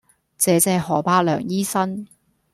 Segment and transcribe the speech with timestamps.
[0.39, 2.07] 謝謝何栢良醫生